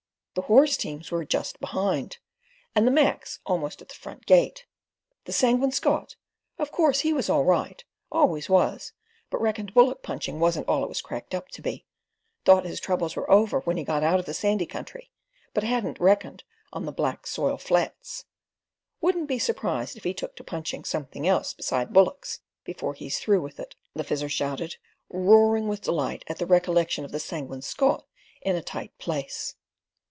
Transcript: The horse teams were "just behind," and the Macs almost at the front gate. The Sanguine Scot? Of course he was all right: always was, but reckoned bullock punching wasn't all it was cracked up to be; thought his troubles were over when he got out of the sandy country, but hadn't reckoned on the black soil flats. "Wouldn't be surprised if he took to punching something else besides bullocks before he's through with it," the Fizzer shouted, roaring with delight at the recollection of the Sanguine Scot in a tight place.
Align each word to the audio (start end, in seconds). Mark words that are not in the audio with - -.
The 0.33 0.43
horse 0.43 0.77
teams 0.77 1.11
were 1.11 1.25
"just 1.25 1.59
behind," 1.59 2.17
and 2.73 2.87
the 2.87 2.91
Macs 2.91 3.39
almost 3.45 3.81
at 3.81 3.89
the 3.89 3.95
front 3.95 4.25
gate. 4.25 4.65
The 5.25 5.33
Sanguine 5.33 5.73
Scot? 5.73 6.15
Of 6.57 6.71
course 6.71 7.01
he 7.01 7.11
was 7.11 7.29
all 7.29 7.43
right: 7.43 7.83
always 8.09 8.49
was, 8.49 8.93
but 9.29 9.41
reckoned 9.41 9.73
bullock 9.73 10.01
punching 10.03 10.39
wasn't 10.39 10.69
all 10.69 10.83
it 10.85 10.87
was 10.87 11.01
cracked 11.01 11.35
up 11.35 11.49
to 11.49 11.61
be; 11.61 11.85
thought 12.45 12.63
his 12.63 12.79
troubles 12.79 13.17
were 13.17 13.29
over 13.29 13.59
when 13.59 13.75
he 13.75 13.83
got 13.83 14.03
out 14.03 14.21
of 14.21 14.25
the 14.25 14.33
sandy 14.33 14.65
country, 14.65 15.11
but 15.53 15.65
hadn't 15.65 15.99
reckoned 15.99 16.45
on 16.71 16.85
the 16.85 16.93
black 16.93 17.27
soil 17.27 17.57
flats. 17.57 18.23
"Wouldn't 19.01 19.27
be 19.27 19.37
surprised 19.37 19.97
if 19.97 20.05
he 20.05 20.13
took 20.13 20.37
to 20.37 20.45
punching 20.45 20.85
something 20.85 21.27
else 21.27 21.53
besides 21.53 21.91
bullocks 21.91 22.39
before 22.63 22.93
he's 22.93 23.19
through 23.19 23.41
with 23.41 23.59
it," 23.59 23.75
the 23.93 24.05
Fizzer 24.05 24.29
shouted, 24.31 24.77
roaring 25.09 25.67
with 25.67 25.81
delight 25.81 26.23
at 26.27 26.37
the 26.37 26.45
recollection 26.45 27.03
of 27.03 27.11
the 27.11 27.19
Sanguine 27.19 27.61
Scot 27.61 28.05
in 28.41 28.55
a 28.55 28.63
tight 28.63 28.97
place. 28.97 29.55